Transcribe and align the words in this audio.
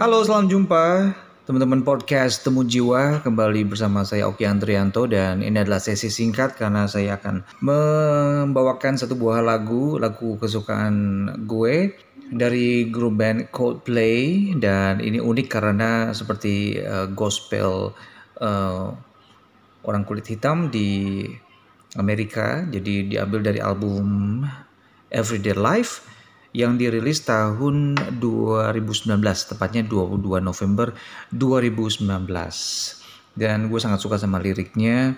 Halo, 0.00 0.24
selamat 0.24 0.48
jumpa 0.48 1.12
teman-teman 1.44 1.84
podcast 1.84 2.40
Temu 2.40 2.64
Jiwa. 2.64 3.20
Kembali 3.20 3.68
bersama 3.68 4.00
saya 4.00 4.32
Oki 4.32 4.48
Andrianto 4.48 5.04
dan 5.04 5.44
ini 5.44 5.60
adalah 5.60 5.76
sesi 5.76 6.08
singkat 6.08 6.56
karena 6.56 6.88
saya 6.88 7.20
akan 7.20 7.44
membawakan 7.60 8.96
satu 8.96 9.12
buah 9.12 9.44
lagu, 9.44 10.00
lagu 10.00 10.40
kesukaan 10.40 11.28
gue 11.44 11.92
dari 12.32 12.88
grup 12.88 13.20
band 13.20 13.52
Coldplay 13.52 14.56
dan 14.56 15.04
ini 15.04 15.20
unik 15.20 15.52
karena 15.52 16.16
seperti 16.16 16.80
uh, 16.80 17.04
gospel 17.12 17.92
uh, 18.40 18.96
orang 19.84 20.08
kulit 20.08 20.24
hitam 20.24 20.72
di 20.72 21.28
Amerika. 22.00 22.64
Jadi 22.72 23.12
diambil 23.12 23.52
dari 23.52 23.60
album 23.60 24.40
Everyday 25.12 25.52
Life 25.52 26.08
yang 26.50 26.74
dirilis 26.74 27.22
tahun 27.22 27.94
2019 28.18 29.06
tepatnya 29.54 29.86
22 29.86 30.42
November 30.42 30.90
2019 31.30 32.10
dan 33.38 33.70
gue 33.70 33.80
sangat 33.80 34.02
suka 34.02 34.18
sama 34.18 34.42
liriknya. 34.42 35.14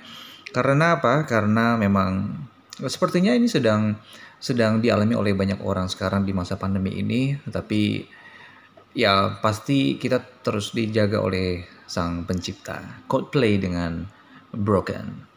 Karena 0.53 1.01
apa? 1.01 1.25
Karena 1.25 1.81
memang 1.81 2.29
sepertinya 2.77 3.33
ini 3.33 3.49
sedang 3.49 3.97
sedang 4.37 4.85
dialami 4.85 5.17
oleh 5.17 5.33
banyak 5.33 5.65
orang 5.65 5.89
sekarang 5.89 6.29
di 6.29 6.37
masa 6.37 6.61
pandemi 6.61 7.01
ini. 7.01 7.33
Tetapi 7.41 7.83
ya 8.93 9.41
pasti 9.41 9.97
kita 9.97 10.21
terus 10.45 10.77
dijaga 10.77 11.25
oleh 11.25 11.65
sang 11.89 12.29
pencipta. 12.29 13.05
Coldplay 13.09 13.57
dengan 13.57 14.05
Broken 14.53 15.32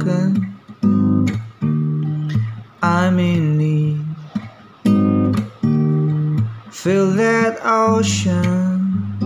broken, 0.00 0.56
I'm 2.82 3.18
in 3.18 3.58
need. 3.58 4.04
Feel 6.70 7.10
that 7.12 7.58
ocean 7.62 9.16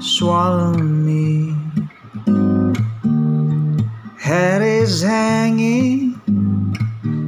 swallow 0.00 0.74
me. 0.74 1.56
Head 4.18 4.62
is 4.62 5.02
hanging 5.02 6.20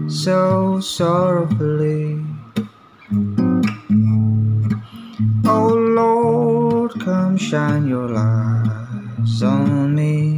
so 0.08 0.80
sorrowfully. 0.80 2.22
Oh 5.46 5.68
Lord, 5.68 6.92
come 7.00 7.36
shine 7.36 7.86
your 7.88 8.08
light 8.08 9.42
on 9.42 9.94
me. 9.94 10.35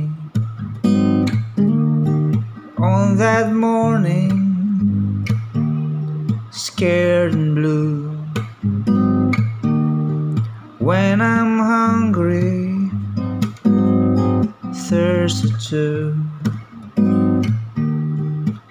That 3.18 3.52
morning, 3.52 5.26
scared 6.52 7.32
and 7.34 7.56
blue. 7.56 8.10
When 10.78 11.20
I'm 11.20 11.58
hungry, 11.58 12.92
thirsty 14.72 15.52
too. 15.60 16.16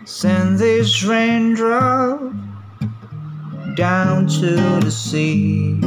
Send 0.05 0.57
this 0.57 1.03
raindrop 1.03 2.21
down 3.75 4.27
to 4.27 4.55
the 4.79 4.91
sea. 4.91 5.81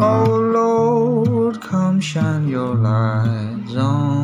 Oh 0.00 0.50
Lord, 0.54 1.60
come 1.60 2.00
shine 2.00 2.46
your 2.46 2.76
light 2.76 3.76
on 3.76 4.19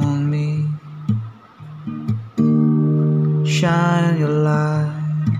Shine 3.46 4.18
your 4.18 4.28
light, 4.28 5.38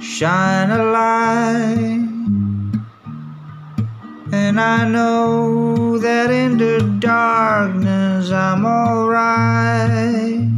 shine 0.00 0.70
a 0.70 0.84
light. 0.84 2.08
And 4.32 4.60
I 4.60 4.88
know 4.88 5.96
that 5.98 6.30
in 6.30 6.58
the 6.58 6.80
darkness 6.98 8.30
I'm 8.32 8.66
alright. 8.66 10.48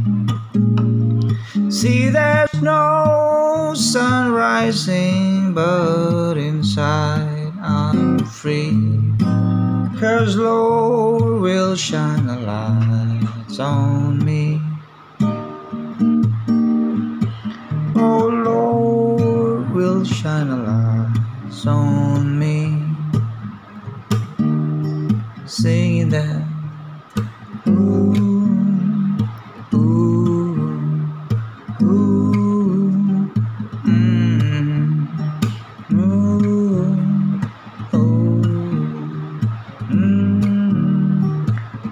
See, 1.71 2.09
there's 2.09 2.61
no 2.61 3.73
sun 3.75 4.31
rising, 4.31 5.53
but 5.53 6.33
inside 6.37 7.53
I'm 7.61 8.17
free. 8.25 8.73
Cause 9.99 10.35
Lord 10.35 11.41
will 11.41 11.75
shine 11.75 12.27
a 12.27 12.39
light 12.39 13.59
on 13.59 14.23
me. 14.25 14.56
Light 21.65 21.73
on 21.73 22.37
me. 22.37 22.85
Singing 25.45 26.09
that. 26.09 26.43
Mm, 27.65 29.17
oh, 29.73 30.53
mm, 33.83 35.07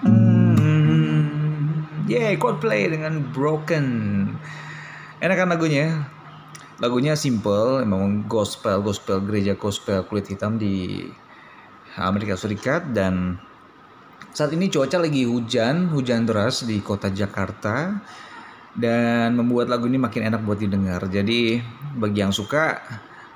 mm. 0.06 1.26
Yeah, 2.06 2.36
Coldplay 2.38 2.92
dengan 2.92 3.32
Broken. 3.34 3.86
Enak 5.24 5.36
kan 5.40 5.50
lagunya? 5.50 6.15
Lagunya 6.84 7.16
simple, 7.16 7.88
memang 7.88 8.28
gospel, 8.28 8.84
gospel 8.84 9.24
gereja 9.24 9.56
gospel 9.56 10.04
kulit 10.04 10.28
hitam 10.28 10.60
di 10.60 11.08
Amerika 11.96 12.36
Serikat 12.36 12.92
dan 12.92 13.40
saat 14.36 14.52
ini 14.52 14.68
cuaca 14.68 15.00
lagi 15.00 15.24
hujan, 15.24 15.88
hujan 15.88 16.28
deras 16.28 16.68
di 16.68 16.84
kota 16.84 17.08
Jakarta 17.08 17.96
dan 18.76 19.40
membuat 19.40 19.72
lagu 19.72 19.88
ini 19.88 19.96
makin 19.96 20.28
enak 20.28 20.44
buat 20.44 20.60
didengar. 20.60 21.08
Jadi 21.08 21.64
bagi 21.96 22.20
yang 22.20 22.36
suka, 22.36 22.84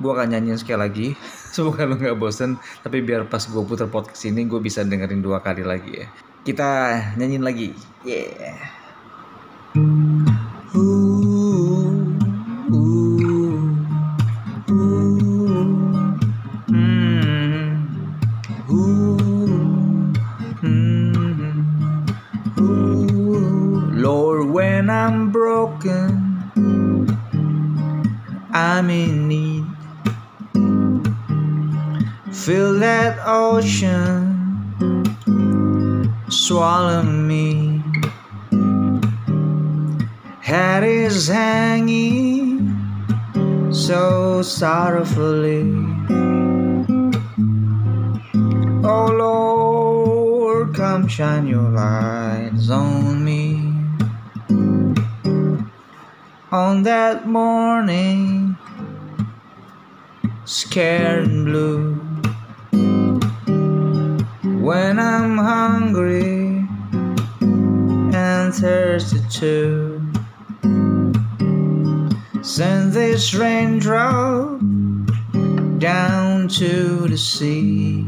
gue 0.03 0.11
akan 0.11 0.35
nyanyiin 0.35 0.59
sekali 0.59 0.79
lagi. 0.83 1.07
Semoga 1.56 1.88
lo 1.88 1.95
nggak 1.95 2.19
bosen. 2.19 2.59
Tapi 2.83 3.00
biar 3.00 3.31
pas 3.31 3.47
gue 3.47 3.63
puter 3.63 3.88
podcast 3.88 4.27
ini, 4.27 4.44
gue 4.44 4.59
bisa 4.59 4.83
dengerin 4.83 5.23
dua 5.23 5.39
kali 5.39 5.63
lagi 5.63 6.03
ya. 6.03 6.07
Kita 6.44 6.69
nyanyiin 7.16 7.44
lagi. 7.47 7.71
Yeah. 8.03 8.59
I'm 24.89 25.31
broken, 25.31 26.44
I'm 28.51 28.89
in 28.89 29.27
need. 29.27 29.65
Feel 32.33 32.80
that 32.80 33.19
ocean 33.25 34.39
swallow 36.30 37.03
me. 37.03 37.83
Head 40.41 40.83
is 40.83 41.27
hanging 41.27 42.75
so 43.71 44.42
sorrowfully. 44.42 45.62
Oh 48.83 49.07
Lord, 49.25 50.75
come 50.75 51.07
shine 51.07 51.45
your 51.47 51.69
lights 51.69 52.69
on 52.69 53.24
me. 53.24 53.49
On 56.59 56.83
that 56.83 57.25
morning, 57.25 58.57
scared 60.44 61.23
and 61.23 61.45
blue. 61.45 61.95
When 64.67 65.00
I'm 65.00 65.38
hungry 65.38 66.67
and 68.13 68.53
thirsty 68.53 69.21
too. 69.29 70.01
Send 72.41 72.91
this 72.91 73.33
raindrop 73.33 74.59
down 75.79 76.50
to 76.59 77.07
the 77.07 77.17
sea. 77.17 78.06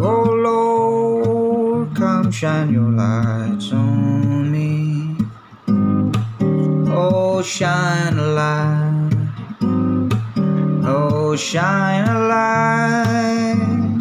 Oh 0.00 0.26
Lord, 0.48 1.94
come 1.94 2.32
shine 2.32 2.72
your 2.72 2.90
lights 2.90 3.72
on 3.72 4.50
me. 4.50 4.77
Oh, 7.00 7.42
shine 7.42 8.18
a 8.18 8.26
light. 8.42 9.10
Oh, 10.84 11.36
shine 11.36 12.08
a 12.08 12.18
light. 12.34 13.98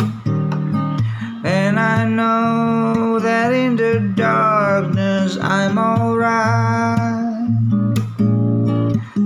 And 1.44 1.80
I 1.80 2.06
know 2.06 3.20
that 3.20 3.54
in 3.54 3.76
the 3.76 4.00
darkness 4.16 5.38
I'm 5.40 5.78
alright. 5.78 7.52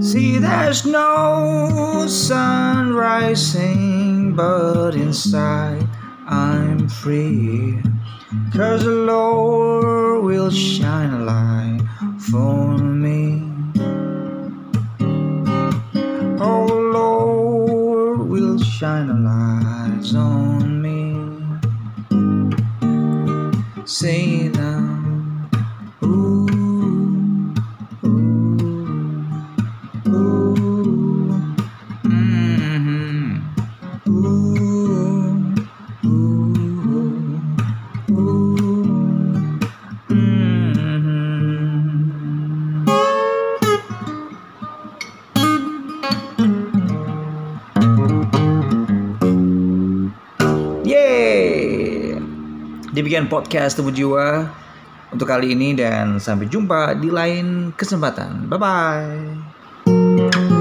See, 0.01 0.37
there's 0.37 0.85
no 0.85 2.07
sun 2.09 2.93
rising, 2.93 4.35
but 4.35 4.95
inside 4.95 5.87
I'm 6.27 6.89
free. 6.89 7.81
Cause 8.53 8.83
the 8.83 8.91
Lord 8.91 10.25
will 10.25 10.51
shine 10.51 11.13
a 11.13 11.23
light 11.23 11.79
for 12.19 12.77
me. 12.77 13.20
Shine 18.81 19.11
a 19.11 19.13
light 19.13 20.15
on 20.15 20.81
me. 20.81 21.13
Say 23.85 24.50
Demikian 53.01 53.33
podcast 53.33 53.81
Tubuh 53.81 53.89
Jiwa 53.89 54.45
untuk 55.09 55.25
kali 55.25 55.57
ini 55.57 55.73
dan 55.73 56.21
sampai 56.21 56.45
jumpa 56.45 56.93
di 57.01 57.09
lain 57.09 57.73
kesempatan. 57.73 58.45
Bye-bye. 58.45 60.60